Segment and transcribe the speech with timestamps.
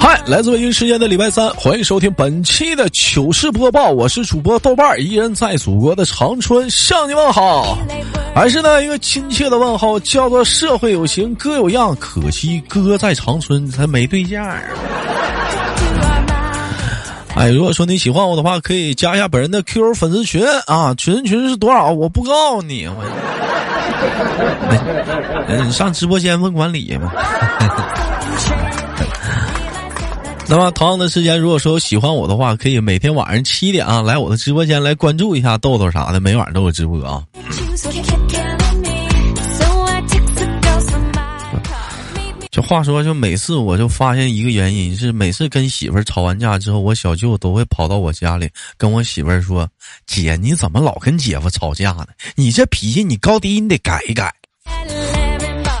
[0.00, 7.78] 嗨，来自北京时间的礼拜三，欢迎收听本期的糗事播报，我是主播豆瓣儿，依然在祖国的长春向你问好，
[8.34, 14.44] 还是那一个亲切的问候，叫做社会有情哥有样，可惜哥在长春他没对象。
[17.36, 21.92] 哎，如果说你喜欢我的话，可以加一下本人的 QQ 粉丝群啊，群群是多少？
[21.92, 23.04] 我不告诉你，我，
[25.64, 27.12] 你上直播间问管理嘛。
[30.50, 37.22] 那么同样的时间，如果说喜欢我的话，可以每天晚上七点啊，来我的直播间来关注一下豆豆啥的，每晚都有直播啊。
[42.50, 49.68] 就话说，就每次我就发现一个原因是，每次跟媳妇儿吵完架之后，我小舅都会跑到我家里跟我媳妇儿说
[50.08, 52.06] ：“姐，你怎么老跟姐夫吵架呢？
[52.36, 54.34] 你这脾气，你高低你得改一改。”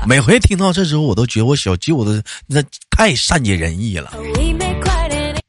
[0.08, 4.10] 每回听到这之后，我都觉得我小舅子那太善解人意了。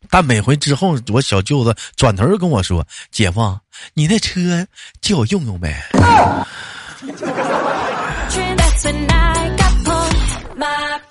[0.10, 3.58] 但每回之后，我小舅子转头跟我说：“姐夫，
[3.94, 4.68] 你那车
[5.00, 5.82] 借我用用呗。”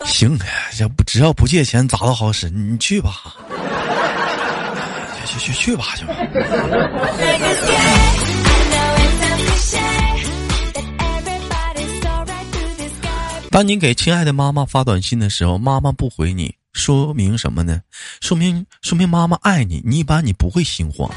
[0.05, 0.39] 行，
[0.77, 2.51] 这不只要不借钱，咋都好使。
[2.51, 3.11] 你去吧，
[5.25, 6.15] 去去去吧，去吧。
[13.51, 17.81] 当你给亲爱的妈妈发短信的时候，妈妈不回你，说明什么呢？
[18.21, 21.11] 说明说明妈妈爱你，你一般你不会心慌。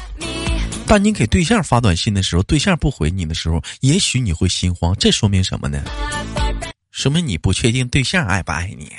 [0.86, 5.82] 当你给对象发短信的时候，对象不回你的时候，也许你会心慌，这说明什么呢？
[6.90, 8.92] 说明你不确定对象爱不爱你。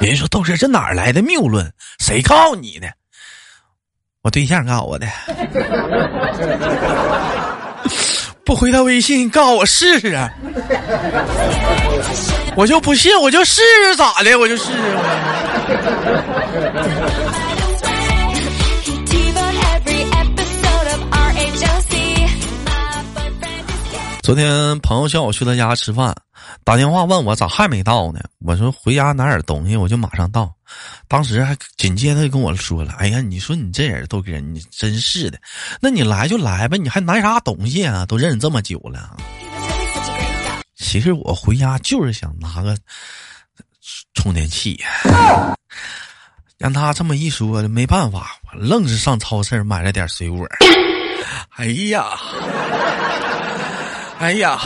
[0.00, 1.72] 人说豆哥这哪来的谬论？
[1.98, 2.90] 谁告诉你的？
[4.22, 5.06] 我对象告诉我的。
[8.50, 10.18] 不回他微信，告诉我试试。
[12.56, 14.36] 我就不信，我就试试咋的？
[14.36, 14.72] 我就试试。
[24.20, 26.12] 昨天朋友叫我去他家吃饭，
[26.64, 28.18] 打电话问我咋还没到呢？
[28.44, 30.52] 我说回家拿点东西，我就马上到。
[31.08, 35.38] 当时还紧接着跟我说了：“哎呀，你说你这人都给人，你真是的。
[35.80, 38.06] 那你来就来吧，你还拿啥东西啊？
[38.06, 39.16] 都认识这么久了。”
[40.76, 42.76] 其实我回家就是想拿个
[44.14, 44.82] 充电器。
[46.58, 50.46] 让他这么一说，没办法，我愣是上超市买了点水果。
[51.56, 52.04] 哎呀！
[54.18, 54.60] 哎呀！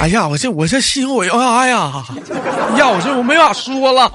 [0.00, 2.04] 哎呀，我这我这心我要啥呀？
[2.76, 4.08] 呀，我这我没法说了。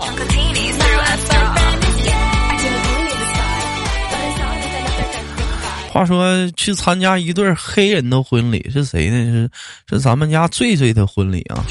[5.92, 9.18] 话说去参加一对黑人的婚礼是谁呢？
[9.32, 9.52] 是
[9.90, 11.64] 是咱们家醉醉的婚礼啊！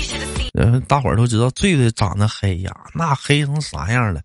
[0.87, 4.21] 大伙儿都知道醉醉长得黑呀，那黑成啥样了？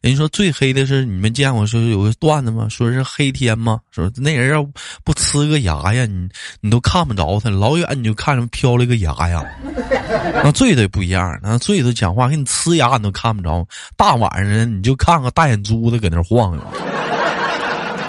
[0.00, 2.66] 人说最黑的是你们见过说有个段子吗？
[2.68, 3.80] 说是黑天吗？
[3.90, 4.62] 说那人要
[5.04, 6.28] 不呲个牙呀，你
[6.60, 9.44] 你都看不着他，老远你就看着飘了个牙呀。
[10.42, 13.66] 那醉的不一样，那醉的讲话给你呲牙你都看不着，
[13.96, 16.62] 大晚上你就看个大眼珠子搁那晃悠。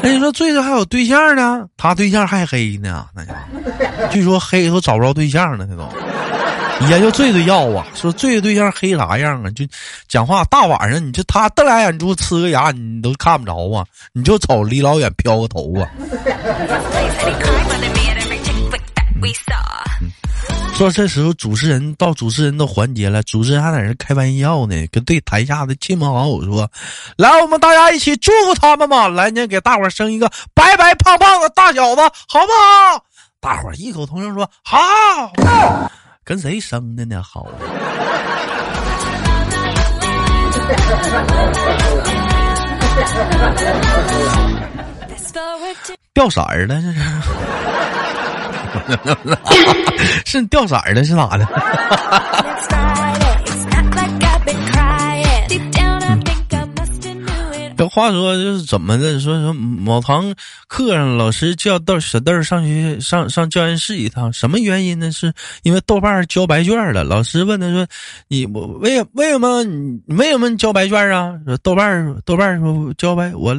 [0.02, 1.68] 那你说醉的还有对象呢？
[1.76, 5.90] 他对象还黑呢，那家伙 据说黑都找不着对象了，他都。
[6.88, 9.52] 研究醉的要啊，说醉的对象黑啥样啊？
[9.52, 9.66] 就
[10.08, 13.86] 讲话大晚上，你就他瞪俩眼珠，呲个牙，你都看不着啊！
[14.14, 15.86] 你就瞅离老远飘个头啊。
[20.74, 26.72] 说这时候主持人到主持人的环节了，主持人还在那开玩笑呢，跟对台下的亲朋好友说
[27.18, 29.10] ：“来，我们大家一起祝福他们吧！
[29.10, 33.04] 来年给大伙生一个白白胖胖的大小子，好不好？”
[33.42, 34.80] 大伙异口同声说：“好。”
[36.30, 37.24] 跟谁生的呢？
[37.24, 37.48] 好，
[46.14, 46.92] 掉色儿了，这
[50.24, 51.48] 是 是掉色儿了，是咋的？
[58.00, 59.20] 话说就是怎么的？
[59.20, 60.34] 说说某堂
[60.70, 65.12] 课上，老师叫豆小豆上学上上教研室一趟，什么原因呢？
[65.12, 67.04] 是因为豆瓣交白卷了。
[67.04, 67.86] 老师问他说
[68.30, 73.54] ：“你我为为什么你为什么交白卷啊？”说豆瓣豆瓣说交白我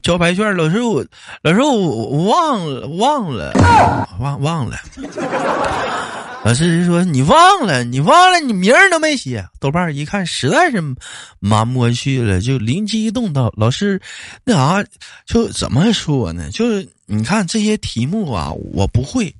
[0.00, 0.56] 交白卷。
[0.56, 1.04] 老师我
[1.42, 3.52] 老师我忘了忘了
[4.20, 4.76] 忘忘了。
[6.46, 9.44] 老师说你忘了，你忘了，你名儿都没写。
[9.58, 10.80] 豆瓣一看，实在是
[11.40, 14.00] 瞒不过去了，就灵机一动道：“老师，
[14.44, 14.88] 那啥，
[15.26, 16.48] 就怎么说呢？
[16.52, 19.34] 就是你看这些题目啊，我不会，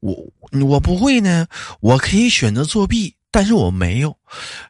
[0.00, 0.16] 我
[0.64, 1.46] 我不会呢，
[1.80, 4.16] 我可以选择作弊。”但是我没有，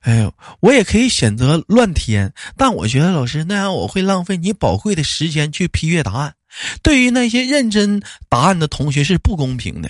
[0.01, 6.35] 哎呦，我也可以选择乱填，但我觉得老师那样我会浪费你宝贵的时间去批阅答案，
[6.83, 9.89] 对于那些认真答案的同学是不公平的。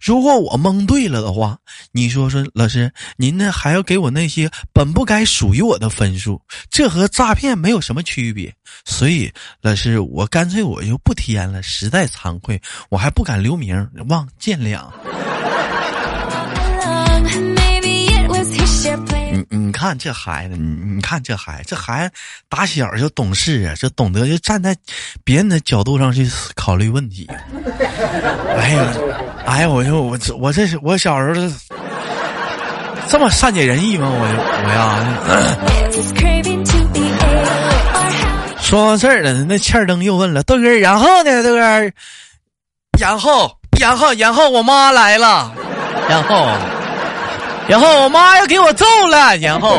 [0.00, 1.58] 如果我蒙对了的话，
[1.92, 6.40] 你说说，老师您呢还要给我那些本不该属于我的分数，
[6.70, 8.54] 这和诈骗没有什么区别。
[8.84, 9.32] 所以
[9.62, 14.84] 老师，我干脆我就不填了，实在惭愧，我还不敢留名，望见谅。
[19.34, 22.14] 你你看这孩子，你你看这孩子，这孩子
[22.48, 24.76] 打小就懂事啊，就懂得就站在
[25.24, 27.28] 别人的角度上去考虑问题。
[28.56, 28.92] 哎呀，
[29.44, 31.34] 哎呀，我就我我这是我小时候
[33.08, 34.08] 这么善解人意吗？
[34.08, 34.18] 我
[34.64, 35.04] 我呀。
[38.60, 41.58] 说完事儿了，那欠儿灯又问了豆哥，然后呢，豆哥，
[42.98, 45.52] 然后然后然后我妈来了，
[46.08, 46.48] 然后。
[47.66, 49.78] 然后我妈要给我揍了，然后。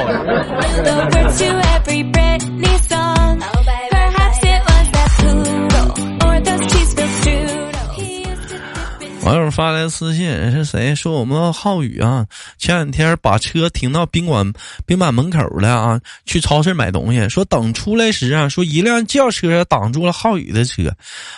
[9.55, 12.25] 发来私信是谁说我们浩宇啊？
[12.57, 14.51] 前两天把车停到宾馆
[14.85, 17.29] 宾馆门口了啊，去超市买东西。
[17.29, 20.93] 说等出来时啊，说一辆轿车挡住了浩宇的车。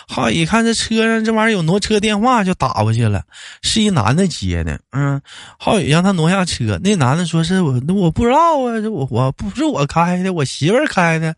[0.08, 3.22] 浩宇一看这车上这玩意儿有挪车电话，就打过去了，
[3.62, 4.80] 是一男的接的。
[4.90, 5.22] 嗯，
[5.56, 11.32] 浩宇让他挪下车，那男的说是我那我不知道啊，这我我不是我开的，我媳妇开的。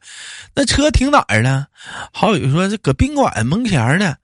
[0.54, 1.66] 那车停哪儿了？
[2.10, 4.14] 浩宇说这搁宾馆门前呢。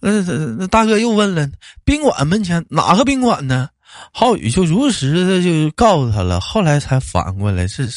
[0.00, 1.46] 那那那大哥又问了，
[1.84, 3.68] 宾馆门前哪个宾馆呢？
[4.12, 7.88] 浩宇就如实的就告诉他了，后来才反过来是，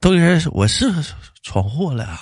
[0.00, 0.92] 都是我是
[1.42, 2.18] 闯祸了。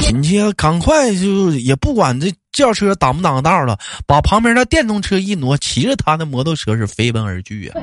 [0.00, 7.80] 紧接赶快就也不管这轿车挡不挡道了，把旁边的电动车一挪，骑着他的摩托车是飞奔而去啊。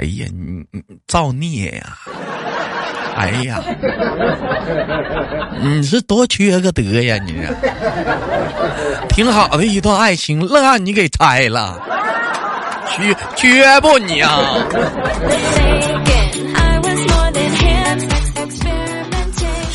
[0.00, 1.98] 哎呀，你你造孽呀！
[3.16, 3.60] 哎呀，
[5.62, 7.18] 你是多缺个德呀！
[7.26, 11.78] 你这挺好的一段爱情，愣让你给拆了，
[12.88, 14.40] 缺缺不你啊？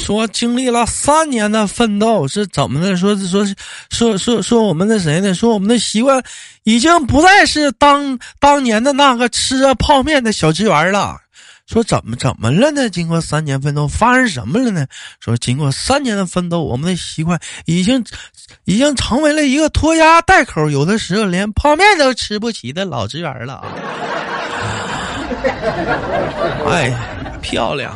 [0.05, 2.95] 说经历了三年的奋斗是怎么的？
[2.95, 3.55] 说是说是
[3.89, 5.33] 说说说我们的谁呢？
[5.33, 6.21] 说我们的习惯
[6.63, 11.17] 已经不再是当当年的那个吃着泡面的小职员了。
[11.65, 12.87] 说怎么怎么了呢？
[12.87, 14.85] 经过三年奋斗，发生什么了呢？
[15.19, 18.05] 说经过三年的奋斗，我们的习惯已经
[18.65, 23.65] 已经成为了一个拖家带口，有的时候连泡面都吃不起的老职员了。
[26.67, 26.93] 哎，
[27.41, 27.91] 漂亮。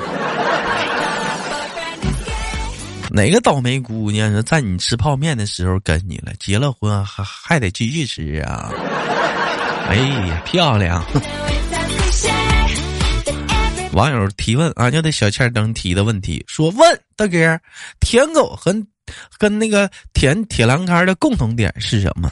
[3.12, 6.32] 哪个倒霉姑娘在你吃泡面的时候跟你了？
[6.40, 8.72] 结了婚还还得继续吃啊？
[9.88, 11.04] 哎呀，漂亮！
[13.94, 17.60] 网友提问啊，就得小欠灯提的问题，说问大哥，
[18.00, 18.72] 舔狗和
[19.40, 22.30] 跟那个舔铁栏杆的共同点是什么？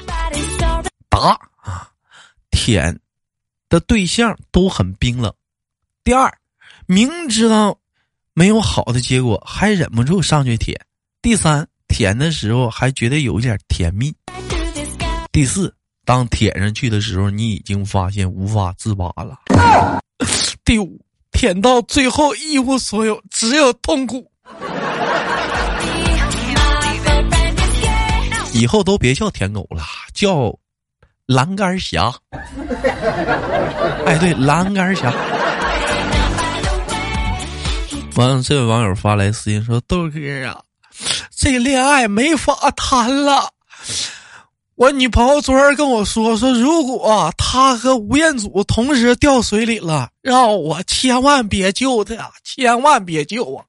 [1.10, 1.20] 答
[1.64, 1.90] 啊，
[2.52, 3.00] 舔
[3.68, 5.34] 的对象都很冰冷。
[6.04, 6.32] 第二，
[6.86, 7.80] 明知道。
[8.38, 10.80] 没有好的结果，还忍不住上去舔。
[11.24, 14.14] 第三，舔的时候还觉得有一点甜蜜。
[15.32, 15.74] 第四，
[16.06, 19.40] 当舔上去的时候，你已经发现无法自拔了。
[20.64, 21.02] 第五，
[21.32, 24.32] 舔到最后一无所有，只有痛苦。
[28.54, 29.82] 以后都别叫舔狗了，
[30.14, 30.56] 叫
[31.26, 32.14] 栏杆侠。
[34.06, 35.12] 哎，对，栏杆侠。
[38.18, 40.60] 完了，这位网友发来私信说：“豆哥啊，
[41.30, 43.52] 这恋爱没法谈了。
[44.74, 53.64] 我女朋友昨儿跟我说，说如果她和吴彦祖同时掉水里了，让我千万别救她，千万别救啊！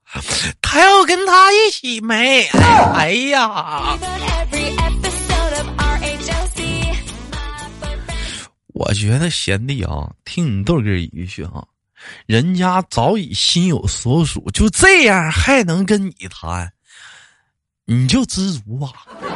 [0.62, 2.44] 她要跟他一起没？
[2.94, 3.98] 哎呀！
[8.72, 11.62] 我觉得贤弟啊，听你豆哥一句啊。”
[12.26, 16.70] 人家早已心有所属，就这样还能跟你谈，
[17.86, 18.88] 你就知足吧，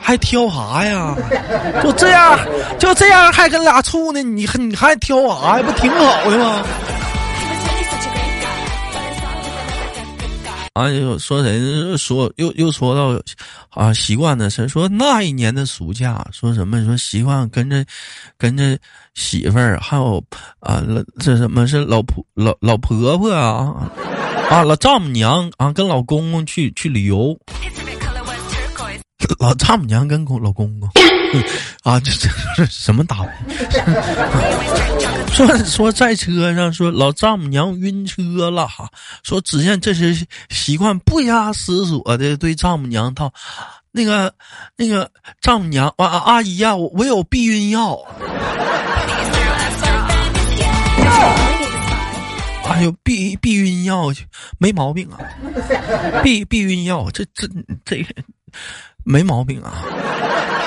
[0.00, 1.14] 还挑啥呀？
[1.82, 2.38] 就这样，
[2.78, 4.22] 就这样还跟俩处呢？
[4.22, 5.62] 你你还挑啥呀？
[5.66, 6.62] 不挺好的吗？
[10.76, 13.18] 啊，又说谁说又又说到
[13.70, 17.82] 啊习惯的事，说那一年的暑假，说什么说习惯跟着
[18.36, 18.78] 跟着
[19.14, 20.22] 媳妇儿，还有
[20.60, 20.84] 啊
[21.18, 23.90] 这什么是老婆老老婆婆啊
[24.50, 27.34] 啊老丈母娘啊跟老公公去去旅游。
[29.40, 30.88] 老丈母娘跟公老公公
[31.82, 33.26] 啊，这这是什么打？
[35.32, 38.88] 说说在车上说老丈母娘晕车了哈，
[39.22, 43.32] 说只见这时习惯不加思索的对丈母娘道
[43.92, 44.32] ：“那个
[44.76, 47.98] 那个丈母娘啊阿姨呀，我我有避孕药。”
[52.68, 54.12] 哎呦，避避孕药
[54.58, 55.18] 没毛病啊，
[56.22, 57.48] 避避孕药这这
[57.84, 58.06] 这。
[59.04, 59.84] 没毛病啊，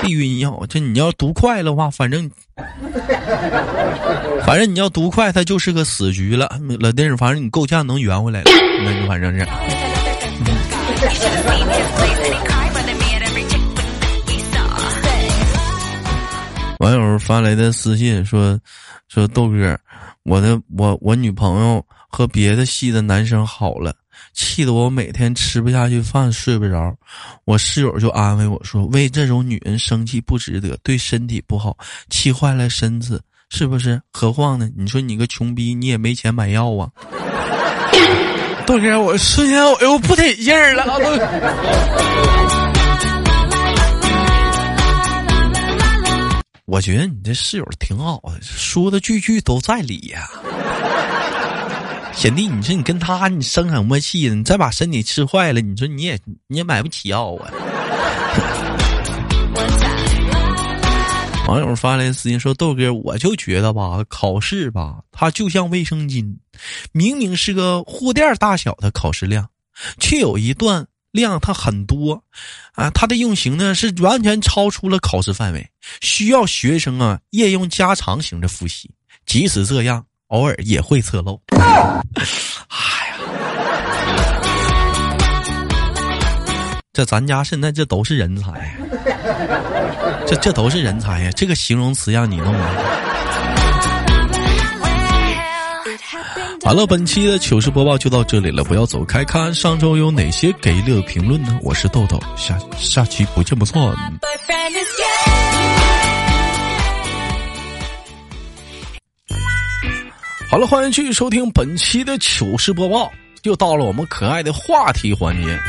[0.01, 0.65] 避孕药。
[0.69, 2.29] 这你要读快的话，反正
[4.45, 6.50] 反正你要读快，它就是个死局了。
[6.79, 8.51] 老弟儿，反正你够呛能圆回来了。
[8.83, 9.45] 那就反正是。
[16.79, 18.57] 网友发来的私信说
[19.09, 19.77] ：“说豆哥，
[20.24, 23.93] 我的我我女朋友和别的系的男生好了。”
[24.33, 26.95] 气得我每天吃不下去饭，睡不着。
[27.45, 31.77] 我室友就安慰我说：“为这种女人生气不值得，对身体不好，
[32.09, 34.01] 气坏了身子，是不是？
[34.11, 34.69] 何况呢？
[34.77, 36.89] 你说你个穷逼，你也没钱买药啊。”
[38.65, 40.85] 豆哥，我瞬间我又不得劲儿了。
[46.65, 50.29] 我觉得你这室友挺好的，说的句句都在理呀。
[52.19, 54.35] 贤弟，你说你跟他你生什么气呢？
[54.35, 57.49] 你再把身体吃坏了，你说你也你也买不起药啊！
[61.47, 66.35] 网友发来私信说：“豆哥，我就觉得吧，考试吧，它就像卫生巾，
[66.91, 69.49] 明明是个护垫大小的考试量，
[69.97, 72.21] 却有一段量它很多，
[72.73, 75.65] 啊，它的用型呢是完全超出了考试范围，
[76.01, 78.91] 需要学生啊夜用加长型的复习。
[79.25, 81.41] 即使这样。”偶尔也会侧漏。
[81.61, 82.23] 哎
[83.09, 83.17] 呀，
[86.93, 88.75] 这咱家现在这都是人才，
[90.27, 91.31] 这这都是人才呀！
[91.35, 92.59] 这个形容词让你弄的。
[96.63, 101.57] 好了，本期的糗事播报就到这里了，不要走开，看上周有哪些给力的评论呢？
[101.63, 103.79] 我是豆豆，下下期不见不散。
[110.51, 113.12] 好了，欢迎继续收听本期的糗事播报。
[113.44, 115.60] 又到了我们可爱的话题环节。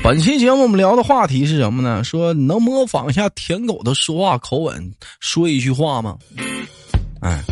[0.00, 2.04] 本期节目我们聊的话题是什么呢？
[2.04, 6.16] 说能模仿一下舔狗的说话口吻，说一句话吗？
[7.20, 7.42] 哎，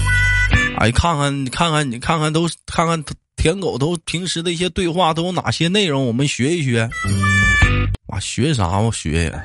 [0.78, 3.02] 哎，看看你，看看，你看看，都看看
[3.36, 6.06] 舔狗都平时的一些对话都有哪些内容？
[6.06, 6.88] 我们学一学。
[8.06, 8.78] 啊，学啥？
[8.78, 9.44] 我学呀。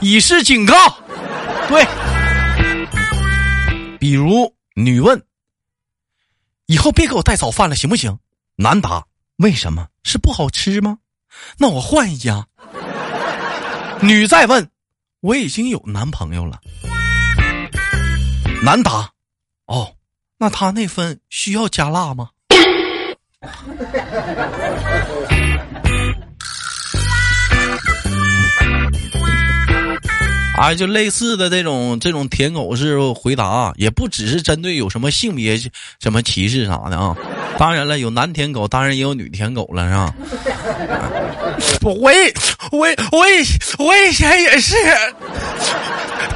[0.00, 0.74] 以示警告。
[1.68, 1.84] 对，
[3.98, 4.48] 比如。
[4.78, 5.20] 女问
[6.66, 8.16] ：“以后别给我带早饭了，行不行？”
[8.54, 9.04] 男答
[9.38, 9.88] ：“为什么？
[10.04, 10.98] 是不好吃吗？
[11.58, 12.46] 那我换一家。”
[14.00, 14.70] 女再问
[15.18, 16.60] ：“我已经有男朋友了。”
[18.62, 19.10] 男答
[19.66, 19.96] ：“哦，
[20.36, 22.30] 那他那份需要加辣吗？”
[30.60, 35.56] 啊，就类似的这种这种舔狗式回答，也不只是针对有什么性别
[36.00, 37.16] 什么歧视啥的啊。
[37.56, 40.14] 当然了，有男舔狗，当然也有女舔狗了，是吧？
[41.86, 42.34] 我也，
[42.72, 43.44] 我我以
[43.78, 44.74] 我以前也是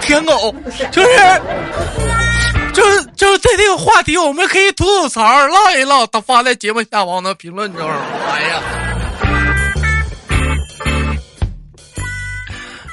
[0.00, 0.54] 舔狗，
[0.92, 1.08] 就是
[2.72, 7.88] 就是就是对这个话题，我们可以吐吐槽，唠一唠，他发在节目下方的评论中。
[7.88, 8.91] 哎呀。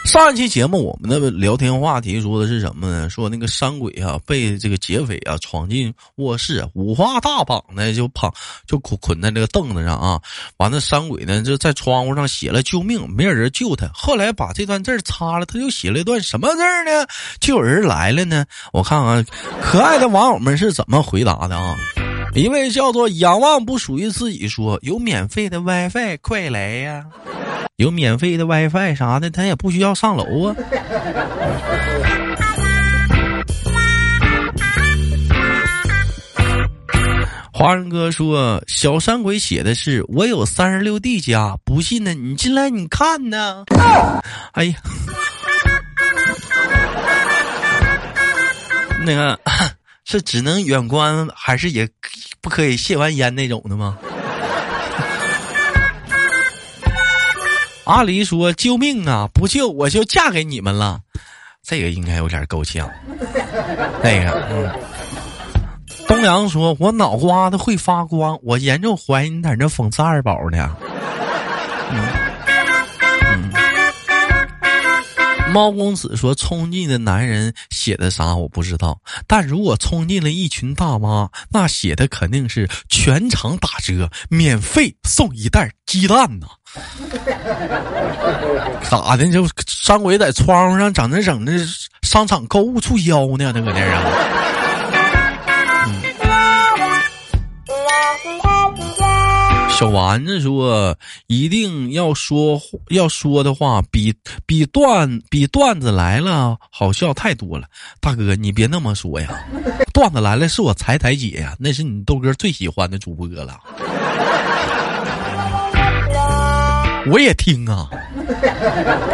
[0.10, 3.08] 上一期节目，我们的聊天话题说的是什么呢？
[3.12, 8.34] 说那个山鬼啊，被这个劫匪啊闯进卧室，五花大绑的就绑
[8.66, 10.20] 就捆捆在这个凳子上啊。
[10.58, 13.88] 完了，山鬼呢就在窗户上写了救命，没有人救他。
[13.94, 17.06] 后来把这段字擦了，他又写了一段什么字呢？
[17.40, 18.44] 就有人来了呢。
[18.74, 19.24] 我看看
[19.62, 21.78] 可爱的网友们是怎么回答的啊？
[22.40, 27.04] 一位叫做仰望不属于自己说：“有免费的 WiFi，快来呀！”
[27.76, 30.56] 有免费的 WiFi 啥的，他也不需要上楼啊。
[37.52, 43.66] 华人哥说：“小山鬼写的是我有三十六 D 加，不信呢，你进来你看呢。”
[44.56, 44.76] 哎呀，
[49.06, 49.38] 那个
[50.06, 51.86] 是只能远观，还是也
[52.42, 53.98] 不可以卸完烟那种的吗？
[57.86, 59.28] 阿狸说：“救命啊！
[59.34, 61.00] 不救我就嫁给你们了。”
[61.66, 62.90] 这个应该有点够呛。
[64.04, 64.72] 那个，嗯。
[66.08, 70.76] 东阳说：“我脑瓜子会发光，我严重怀疑你在那讽刺二宝呢。
[71.92, 72.08] 嗯”
[75.50, 86.48] 猫公子说：“冲进的男人写的啥我不知道，但如果冲进了一群大妈，那写的肯定是全场打折，免费送一袋鸡蛋呢。
[88.90, 89.30] 咋的？
[89.32, 89.48] 就
[89.84, 91.52] 张伟在窗户上整那整那
[92.04, 93.52] 商场购物促销呢？
[93.54, 94.04] 那搁那啊？”
[99.80, 100.94] 小丸子说
[101.28, 104.14] ：“一定要说要说的话，比
[104.46, 107.66] 比段比段子来了好笑太多了。
[108.02, 109.30] 大哥，你别那么说呀！
[109.94, 113.58] 段子来了是我彩彩姐呀，那是你豆哥最喜欢的主播了。
[117.10, 117.90] 我也听啊，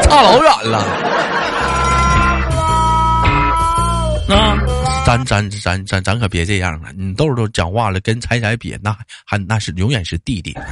[0.02, 0.80] 差老远了。
[4.36, 4.58] 啊。”
[5.06, 6.90] 咱咱咱咱咱可别这样啊！
[6.98, 10.52] 你豆豆讲话了，跟彩彩比，那还那是永远是弟弟。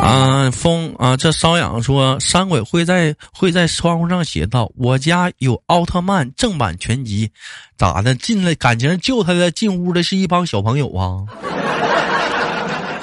[0.00, 7.30] 啊，风啊，这瘙痒说山鬼会在会在窗户上写道：“我家有奥特曼正版全集。”
[7.76, 8.14] 咋的？
[8.14, 11.24] 进来感情救他的进屋的是一帮小朋友啊？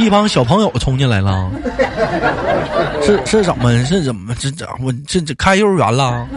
[0.04, 1.50] 一帮小朋友冲进来了，
[3.02, 6.28] 是是怎么是怎么这这我这这开幼儿园了？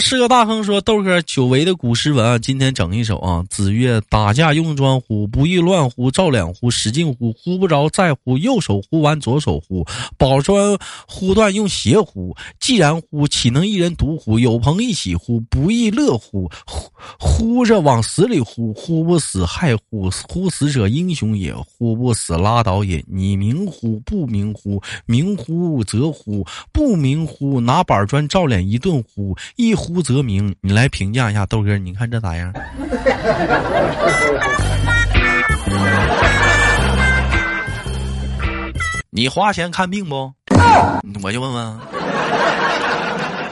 [0.00, 3.44] 是个大亨，说豆哥久违的古诗文啊，今天整一首啊。
[3.50, 5.26] 子曰：“打架用砖乎？
[5.26, 6.10] 不亦乱乎？
[6.10, 6.70] 照脸乎？
[6.70, 7.34] 使劲乎？
[7.34, 8.38] 呼不着再乎？
[8.38, 9.84] 右手呼完左手乎？
[10.16, 12.34] 宝砖呼断用鞋乎？
[12.58, 14.38] 既然乎，岂能一人独乎？
[14.38, 15.40] 有朋一起乎？
[15.50, 16.50] 不亦乐乎？
[17.18, 20.08] 呼呼着往死里呼，呼不死害乎？
[20.28, 23.04] 呼死者英雄也，呼不死拉倒也。
[23.08, 24.00] 你明乎？
[24.06, 24.80] 不明乎？
[25.04, 26.46] 明乎则乎？
[26.72, 27.60] 不明乎？
[27.60, 32.52] 拿板砖照脸一顿呼。”一呼呼则鸣，你来评价一下豆哥，你看这咋样？
[39.10, 40.32] 你花钱看病不？
[41.22, 41.76] 我就问问。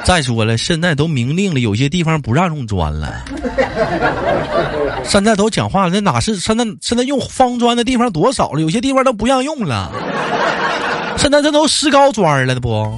[0.05, 3.25] 再说了，现在都明令了，有些地方不让用砖了。
[5.05, 6.65] 现在都讲话了，那哪是现在？
[6.81, 8.61] 现在用方砖的地方多少了？
[8.61, 9.91] 有些地方都不让用了。
[11.17, 12.97] 现在这都石膏砖了，不？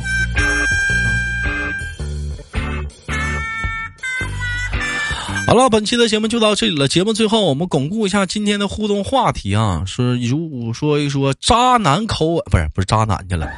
[5.51, 6.87] 好了，本期的节目就到这里了。
[6.87, 13.51] 节目最后，我们巩固一下今天的互动话题啊，说如果说一说渣男口吻，不是不是渣男去了，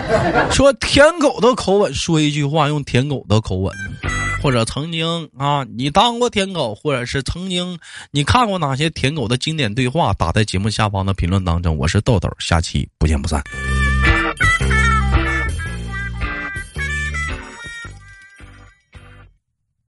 [0.52, 3.74] 说舔狗的口吻，说一句话用舔狗的口吻，
[4.42, 7.78] 或者曾经啊你当过舔狗，或者是曾经
[8.10, 11.78] 你看过哪些舔狗的经典对话，打在节目下方的评论当中。
[11.78, 13.42] 我是豆豆，下期不见不散。